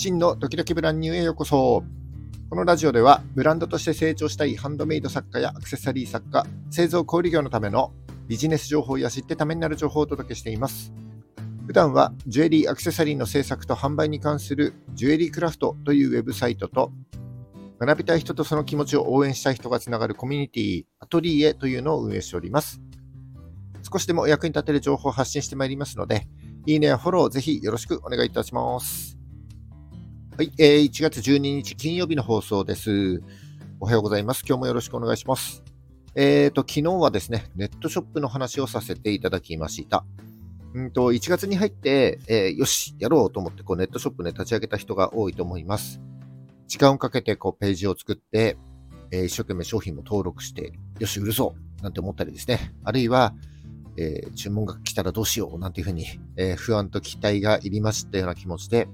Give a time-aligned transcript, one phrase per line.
[0.00, 1.82] 真のドキドキブランニューへようこそ。
[2.50, 7.92] このラジオでは、ブランドとして成長したいハンドメイド作家やアクセサリー作家、製造小売業のための
[8.28, 10.92] ビジネス情報や知ってためになる情報をお届けしています。
[11.66, 16.92] 普段はジュエリーアクセサリーの制作と販売に関するジュエリークラフトというウェブサイトと
[17.80, 22.80] 学びたい人とその気持ちを応援したい人がつながるコミュニティアトリエというのを運営しております。
[23.82, 26.28] 少しでもお役に立てる情報を発信してまいりますので、
[26.66, 29.17] いいねやフォローをぜひよろしくお願いいたします。
[30.38, 33.20] はい、えー、1月12日金曜日の放送です。
[33.80, 34.44] おはようございます。
[34.46, 35.64] 今日もよろしくお願いします。
[36.14, 40.04] えーと、昨日はですね、ネットショップの話をさせていただきました。
[40.74, 46.00] うんと、1月に入って、えー、よし、やろうと思ってこうネットショップね、立ち上げた人が多いと思います。
[46.68, 48.56] 時間をかけてこうページを作って、
[49.10, 52.72] えー、一生懸命商品も登録して、よし、売るぞなんて思ったりですね。
[52.84, 53.34] あるいは、
[53.96, 58.86] えー、注文が来たらどうしようなんていうふうに、えー、不安と期待がいりましたような気持ちで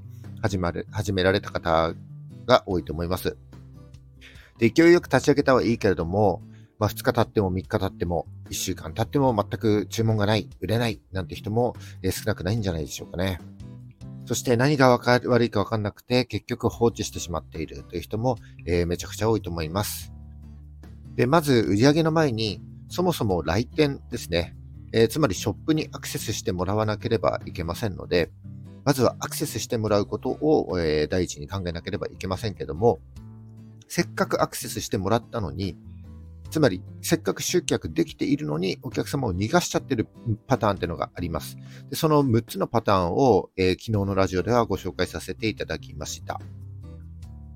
[0.45, 1.95] 始まる、始められた方
[2.45, 3.39] が多いと思います。
[4.59, 6.42] で、勢いよく立ち上げたはいいけれども、
[6.78, 13.41] まあ、2日経っても3日経っても1週間経っても全く注文がない、売れないなんて人も、え、少なくないんじゃないでしょうかね。
[14.27, 18.36] そして何が悪いかわかんなくて結局放置してしまっているという人も、
[18.67, 20.12] えー、めちゃくちゃ多いと思います。
[21.14, 24.55] で、まず売り上げの前にそもそも来店ですね。
[24.92, 28.31] えー、つまりショップにアクセスしてもらわなければいけませんので、
[28.85, 33.01] まずはアクセスしてもらうことを、えー、第一に考えなければいけませんけども、
[33.89, 35.77] せっかくアクセスしてもらったのに、
[36.51, 40.07] つまり、せっかく集客できているのに、お客様を逃がしちゃってる
[40.47, 41.57] パターンっていうのがあります。
[41.91, 46.41] でその6つのパターンを、えー、昨日のラジオではご紹介させていただきました。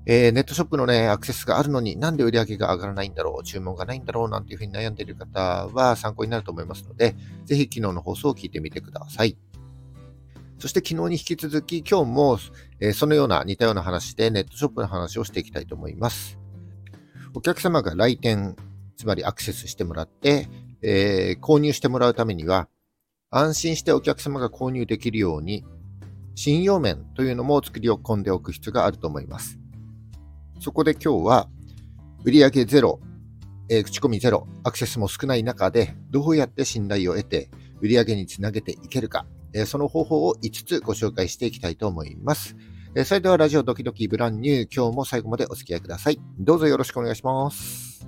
[0.05, 9.37] えー、ネットショップのね、アクセスがあるのになんで売り上げが上がらないんだろう、注文がないんだろうなんていうふうに悩んでいる方は参考になると思いますので、ぜひ昨日の放送を聞いてみてください。
[10.59, 12.37] そして昨日に引き続き今日も、
[12.81, 16.37] え、そのような似たような話でネットショップの話をしていきたいと思います。
[17.33, 18.57] お客様が来店、
[18.97, 20.49] つまりアクセスしてもらって、
[20.81, 22.67] えー、購入してもらうためには、
[23.29, 25.63] 安心してお客様が購入できるように、
[26.35, 29.57] 信用面というのも作り込んでおく必要があると思います。
[30.59, 31.49] そこで今日は、
[32.25, 32.99] 売上ゼロ、
[33.69, 37.49] えー、口コミゼロ、アクセスも少ない中で、どうやって信頼を得て、
[37.81, 42.55] 売上につなげていけるか、え、その方法を5つご紹介していきたいと思います。
[42.95, 46.19] えー、それでは、ラジオドキドキブランニュー、今日も最後までお付き合いください。
[46.37, 48.05] どうぞよろしくお願いします。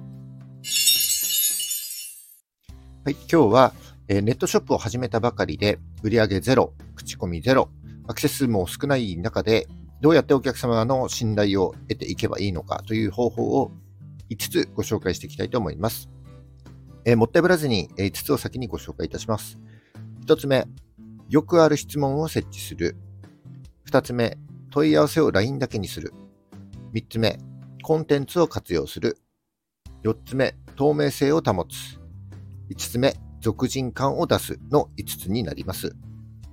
[3.03, 3.73] はい、今日は、
[4.07, 7.69] え、ネットショップを始めたばかりで、売上ゼロ、口コミゼロ、
[8.07, 9.67] アクセス数も少ない中で、
[10.01, 13.71] どうやってお客様の信頼を得ていけばいいのかという方法を
[14.29, 16.09] 5つご紹介していきたいと思います。
[17.05, 19.57] え、もったいぶらずに5つを先にご紹介いたします。
[20.25, 20.65] 1つ目、
[21.31, 22.97] よくある質問を設置する。
[23.89, 24.37] 2つ目、
[24.69, 26.13] 問い合わせを LINE だけにする。
[26.93, 27.39] 3つ目、
[27.83, 29.17] コンテンツを活用する。
[30.03, 32.01] 4つ目、透明性を保つ。
[32.69, 35.95] 5つ目、俗人感を出すの5つになります。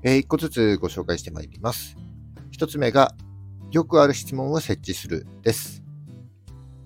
[0.04, 1.96] えー、1個ずつご紹介してまいります。
[2.56, 3.16] 1つ目が
[3.72, 5.82] よくある質問を設置するです。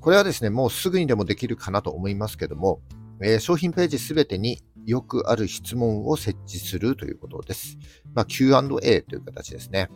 [0.01, 2.81] これはですね、もうすぐにでもできるかなと思いますけども、
[3.23, 7.79] えー、商品ページすべてによくある質問を設置するということです。
[8.15, 9.89] まあ、Q&A という形ですね。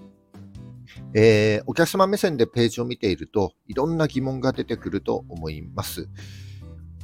[1.14, 6.08] えー、お客様目線でページを見ていると、いろんな疑問が出てくると思います。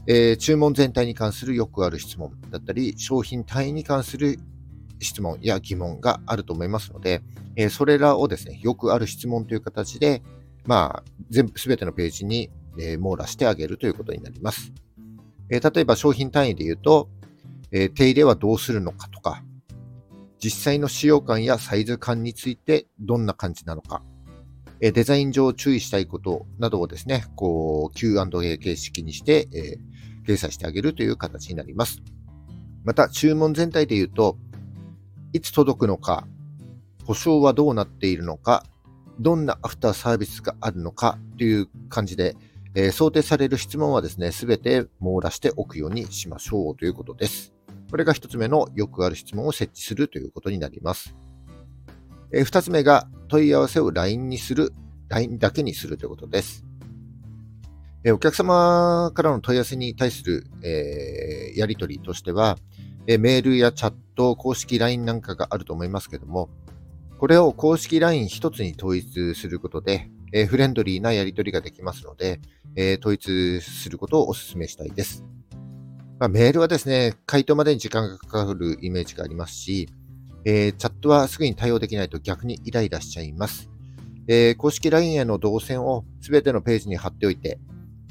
[0.06, 4.38] えー、注文全体に関するよくある質問だったり、商品単位に関する
[5.00, 7.22] 質問や疑問があると思いますので、
[7.56, 10.22] えー、それらをですね、よくある質問という形で、
[10.64, 14.72] まあ、全部、すべてのページに、え、網羅してあげるということになります。
[15.52, 17.10] えー、例えば商品単位で言うと、
[17.70, 19.44] え手入れはどうするのかとか、
[20.42, 24.02] 実際の使用感やサイズ感についてどんな感じなのか、
[24.80, 29.78] えデザイン上注意したいことなどをですね、こう Q&A 形式にして、え
[30.26, 32.00] 掲載してあげるという形になります。
[32.84, 34.38] また、注文全体で言うと、
[35.34, 36.26] いつ届くのか、
[37.04, 38.64] 保証はどうなっているのか、
[39.20, 42.36] どんなアフターサービスがあるのかという感じで、
[42.74, 47.52] えー、想定される質問はですね、すべて網羅しておくようにしましょうということです。
[47.90, 51.14] これが一つ目のよくある質問を設置するということになります。
[52.32, 54.72] えー、二つ目が問い合わせを LINE にする、
[55.08, 56.64] LINE だけにするということです。
[58.04, 62.58] えー、お客様からの問い合わせに対する、えー、やり取りとしては、
[63.06, 66.48] えメールやチャット、公式 LINE なんかがあると思いますけども、
[67.18, 72.40] これを公式 LINE 一つに統一することで、えフレンドリーなやり取りができますので、
[72.74, 75.24] え統一することをお勧めしたいです。
[76.18, 79.88] まあ、メールはですね、回答までに時間がかかるイメージがありますし、
[80.44, 83.68] えー、チャットはすぐに対応できないと逆にイライラしちゃいます。
[84.28, 87.58] えー、公式 LINE への動線をすべてのページに貼っておいて、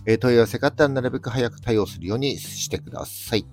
[0.06, 3.46] えー、問い合わせがあったらなるべく早く対応するようにしてください。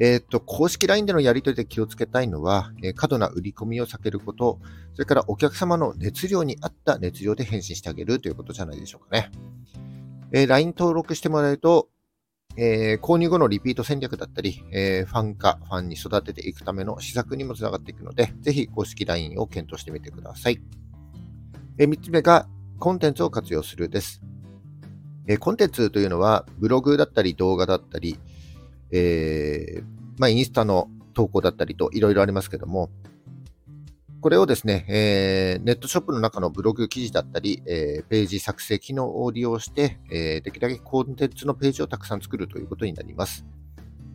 [0.00, 4.60] えっ、と、公式 LINE でのやり取りで気をつけたいのは、えー、過度な売り込みを避けること、
[4.94, 9.30] それからお客様の熱量に合った熱量で返信してあげるということじゃないでしょうかね。
[10.32, 11.88] えー、LINE 登録してもらえると、
[12.56, 20.60] えー、購入後のリピート戦略だったり、えー、ファン化、ファンに育てていくための施策にもつながっていくので、ぜひ公式 LINE を検討してみてください。
[21.78, 22.48] えー、3つ目が、
[22.80, 24.22] コンテンツを活用するです。
[25.26, 28.18] えー、コンテンツというのは、ブログだったり動画だったり、
[28.92, 29.84] えー、
[30.18, 32.90] まあ、インスタの投稿だったりといろいろありますけども、
[34.20, 43.46] これをですね、えー、ネットショップの中のブログ記事だったり、えー、ページ作成機能を利用して、えー、できるだけコンテンツのページをたくさん作るということになります。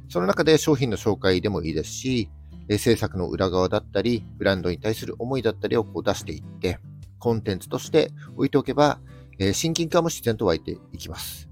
[0.09, 2.29] その中で商品の紹介でもいいですし、
[2.67, 6.79] え制作の裏側だったり、ブランドに対する思いだったりをこう出していって、
[7.17, 8.99] コンテンツとして置いておけば、
[9.39, 11.49] え親近感も自然と湧いていきます。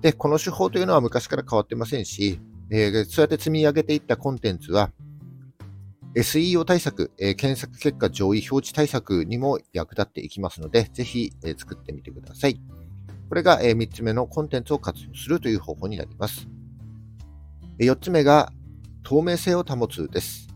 [0.00, 2.40] で、この手法というのは昔から変わってませんし、
[2.72, 4.90] え、そうやって積み上げていったコンテンツは、
[6.14, 12.60] SEO 対策、え、検索結果上位表示対策にも役立っていきますので、ぜひ、え、作ってみてください。
[13.28, 16.48] これが、え、3つ目のコンテンツを活用するという方法になります。
[17.78, 18.52] え4つ目が
[19.02, 20.48] 透明性を保つです。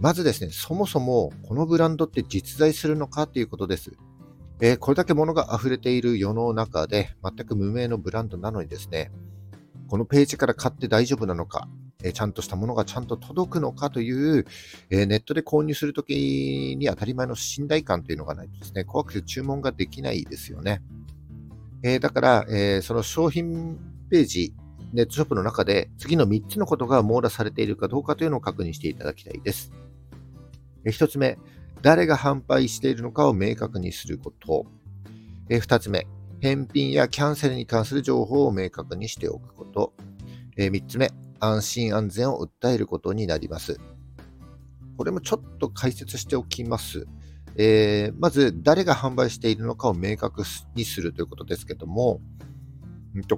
[0.00, 3.92] まずですね、そもそもこのブランドって実在するのかということです。
[4.60, 9.10] えこれだけ物が溢れている世の中で全く無名のブランドなのにですね、
[9.88, 11.68] このページから買って大丈夫なのか、
[12.02, 14.46] えちゃんとしたものがちゃんと届くのかという、
[14.90, 20.82] えネットで購入するときに当たり前の信頼感というのがないとですね、怖くて注文ができないですよね。
[21.82, 23.78] えだから、えその商品
[24.10, 24.54] ページ、
[24.92, 29.72] ネットショップの中で次の3つのことが網羅されているかどうかというのを確認していただきたいです。
[30.84, 31.38] 1つ目、
[31.82, 34.66] 誰が販売しているのかを明確にすること。
[35.48, 36.06] 2つ目、
[36.40, 39.92] 返品やキャンセルに関する情報を明確にしておくこと。
[40.56, 43.78] えー、3つ目、安心安全を訴えることになります。
[44.96, 47.06] これもちょっと解説しておきます。
[47.56, 50.42] えー、まず、誰が販売しているのかを明確
[50.74, 52.20] にするということですけども、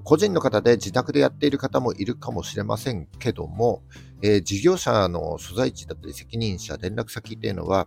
[0.05, 3.83] 個人の方で自宅でやっている方もいるかもしれませんけども、
[4.21, 7.87] えー、事業者の所在地だったり責任者、連絡先というのは、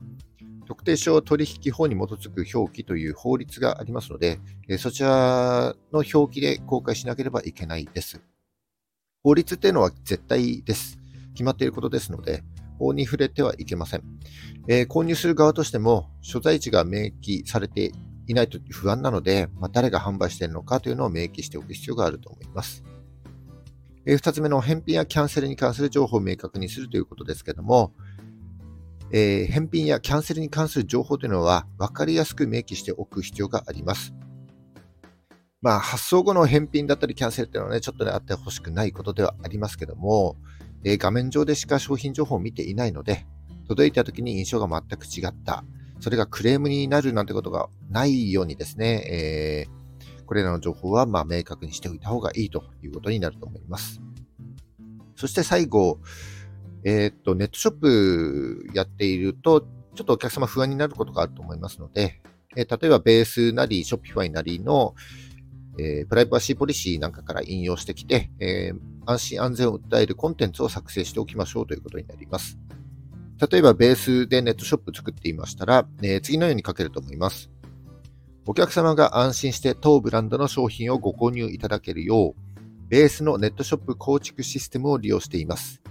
[0.66, 4.40] 特定商取引法に基づく表記という法律がありますので、
[4.78, 8.22] そちらの表記で公開しなければいけないです。
[9.24, 11.00] 法律っていうのは絶対です。
[11.34, 12.44] 決まっていることですので、
[12.78, 14.04] 法に触れてはいけません。
[14.68, 17.92] えー、購入する側としても、所在地が明記されて
[18.28, 22.84] いないと不安なので、まあ、誰が販売しているのかというのを明記しておく必要があると思います。
[24.06, 27.94] えー、2つ目の返品やキャンセルに関する情報を明確にするということですけども、
[29.16, 34.12] えー、返品やキャンセルに関する情報というのは分かりやすく明記しておく必要があります。
[35.62, 40.36] まあ、発送後の返品だったりキャンセルというのはね、ちょっとね、あってほしくないことではありますけども、
[40.84, 43.28] えー、画面上でしか商品情報を見ていないので、
[43.68, 45.64] 届いた時に印象が全く違った。
[46.00, 54.02] それがクレームになるなんてことがないようにですね、えー、これらの情報はま明確にしておいた方がいいということになると思います。
[55.16, 56.00] そして最後、
[56.86, 59.62] えー、っと、ネットショップやっていると、
[59.96, 62.22] ちょっとお客様不安になることがあると思いますので、
[62.56, 64.96] えー、例えばベースなり、ショッピファイなりの、
[65.80, 72.60] えー、プライバシーポリシーなんかから引用してきて、えー、安心安全を訴えるコンテンツを作成しておきましょうということになります。
[73.52, 77.50] 例えば、ベースでネットショップ作っていましたら、えー、次のように書けると思います。
[78.46, 85.82] お客様が安心して当ブランドの商品をご購入いただけるよう、ベースのネットショップ構築システムを利用しています。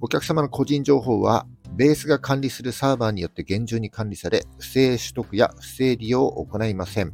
[0.00, 7.12] お客様の個人情報は、ベースが管理するサーバーによって厳重に管理され、不正取得や不正利用を行いません。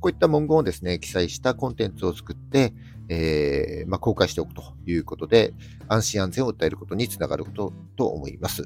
[0.00, 2.74] こういった文言をですね、記載したコンテンツを作って、
[3.08, 5.54] えー、まあ、公開しておくということで、
[5.88, 8.62] 安心安全を訴えることにつながることと思います。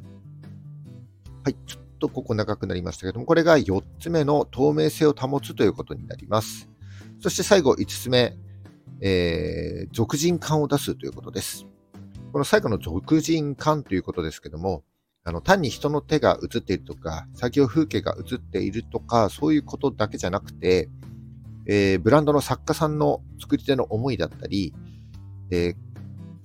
[1.45, 6.69] はい、ちょっとここ長くなりましたけども、これが4つ目の透明性を保つということになります。
[7.21, 8.37] そして最後5つ目、
[9.01, 11.67] えー、俗人感を出すということです。
[12.37, 14.85] この最後の俗人感ということですけども、
[15.25, 20.91] あの単に人の手が映っているとか、作業風景が映っているとか、そういうことだけじゃなくて、
[21.65, 24.75] えー、ブランドの作家さんの作り手の思いだったり、
[25.51, 25.75] えー、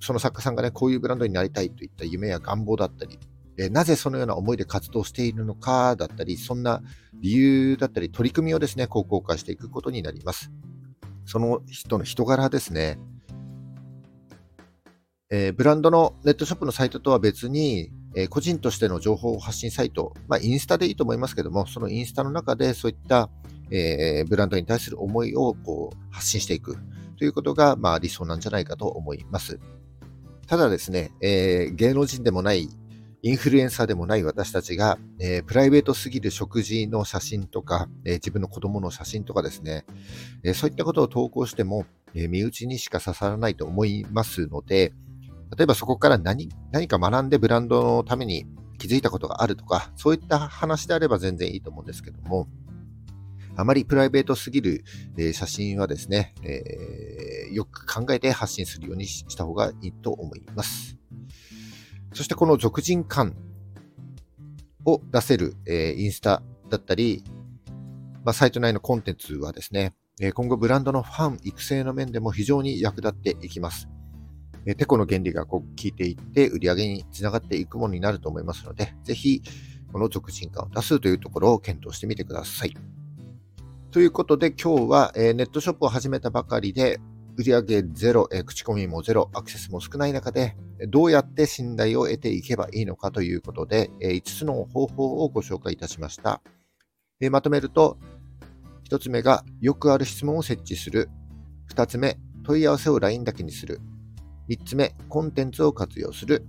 [0.00, 3.18] その作家さんがね、こういうブランドになりたいといった夢や願望だったり、
[3.58, 6.82] えー、なぜそのような思いで活動しているのかだったり、そんな
[7.20, 10.50] 理由だったり、取り組みをですね、こう公開していくことになります。
[11.26, 12.98] その人の人柄ですね、
[15.34, 23.30] えー、ブランドのネットショップのサイトとは別に、えー、個人としての情報発信サイト、まあ、インスタでいいと思いますけども、そのインスタの中でそういった、
[23.70, 26.76] えー、ブランドに対する思いをこう発信していく
[27.16, 29.58] ということが、まあ、理想なんじゃないかと思います。
[30.46, 32.68] ただですね、えー、芸能人でもない、
[33.22, 39.86] インフルエンサーでもない私たちが、えー、プライベートすぎる食事の写真とか、えー、自分の子供の写真とかですね、
[40.42, 44.92] えそういったことを投稿しても、え身内にしか刺さらないと思いますので、
[45.56, 48.46] 例えばそこから何何か学んでブランドのために
[48.78, 52.48] 気づいたことがあるとか、そういった話であれば全然いいと思うんですけども、
[53.56, 54.84] あまりプライベートすぎる、
[55.16, 60.96] え写真はですね、えー、よく考えて発信するようにした方がいいと思います。
[62.14, 63.36] そしてこの俗人感
[64.84, 67.22] を出せる、えインスタだったり、
[68.24, 69.94] まあ、サイト内のコンテンツはですね、
[70.34, 73.88] 今後ブランドのファン育成の面でも非常に役立っていきます。
[74.66, 79.42] えテコの原理がこう効いていって売り上げにつながっていくものになると思いますので、ぜひ
[79.92, 82.76] この俗人感を出すというところを検討してみてください。
[83.90, 86.98] ということで今日は、えネットショップを始めたばかりで
[87.36, 90.56] 売上ゼロ、え口コミもゼロ、アクセスも少ない中で
[90.88, 96.40] どうやって信頼を得ていけばいいのかということで、え5つの方法をご紹介いたしました。
[97.20, 97.98] えまとめると、
[98.88, 101.10] 1つ目がよくある質問を設置する。
[101.70, 103.80] 2つ目、問い合わせを LINE だけにする。
[104.52, 106.44] 3つ目、コンテンツを活用する。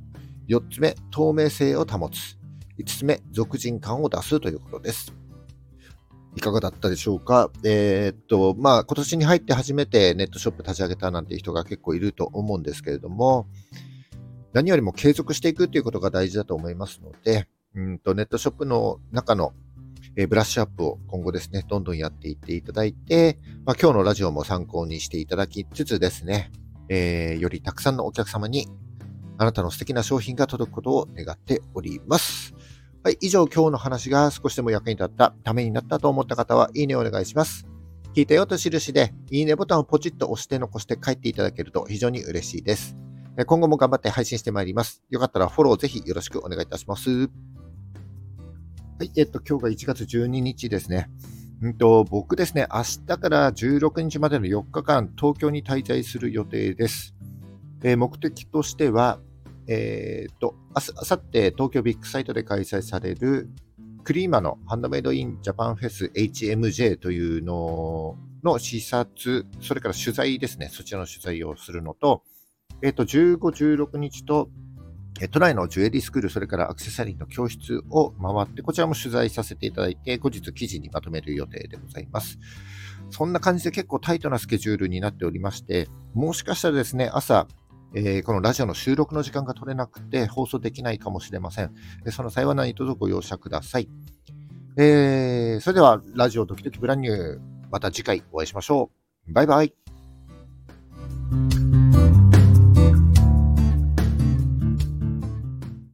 [0.50, 2.38] 4つ目、透明性を保つ。
[2.78, 5.14] 5つ目、俗人感を出すということです。
[6.36, 7.50] いかがだったでしょうか？
[7.64, 13.48] えー、っと、まあ、今年に入って初めてネットショップ立ち上げたなんて人が結構いると思うんですけれども、
[14.52, 19.54] 何よりも継続していくということが大事だと思いますので、うんとネットショップの中の
[20.18, 26.52] えブラッシュアップを今後ですね、どんどんやっていっていただいて、まあ、今日のラジオも参考にしていただきつつですね、
[26.96, 28.68] えー、よりたくさんのお客様に
[29.40, 32.54] あなたの素敵な商品が届くことを願っております。
[33.04, 37.66] はい、以上今日の話が少しでも役に立った、ためになったと思った方は、いいねお願いします。
[38.14, 42.96] 聞いたよと印で、いいねボタンをポチッと押して残して帰っていただけると非常に嬉しいです。
[43.48, 45.04] 今後も頑張って配信してまいります。
[45.10, 47.10] よかったらフォローぜひよろしくお願いいたします。
[47.10, 47.28] は
[49.02, 51.10] い、えっと、今日が1月12日ですね。
[51.64, 57.16] うんと、僕ですね、明日から16日までの4日間、東京に滞在する予定です。
[57.86, 59.22] えー、目的としては、
[59.68, 63.50] えー、っと、あさって東京ビッグサイトで開催される
[64.04, 72.24] クリーマのハンドメイドインジャパンフェス HMJ というのの視察、それから取材ですね、そちらの取材をするのと、
[72.82, 74.50] えっと、15、16日と
[75.32, 82.40] 都内のジュエリースクール、それからアクセサリーの教室を回って、こちらも取材させていただいて、後日記事にまとめる予定でございます。
[83.10, 87.48] そんな感じで結構タイトなスケジュールになっておりまして、もしかしたらですね、朝、
[87.96, 91.72] えー、このラジオの収録の時間が取れなくて放送できないかもしれません。
[92.12, 93.90] その際は何卒ご容赦ください。
[94.78, 97.40] えー、それでは、ラジオドキドキブランニュー、
[97.72, 98.90] また次回お会いしましょ
[99.28, 99.34] う。
[99.34, 99.83] バイバイ。